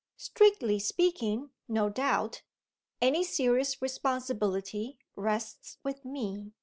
"Strictly 0.17 0.79
speaking, 0.79 1.51
no 1.67 1.87
doubt, 1.87 2.41
any 3.03 3.23
serious 3.23 3.83
responsibility 3.83 4.97
rests 5.15 5.77
with 5.83 6.03
me. 6.03 6.53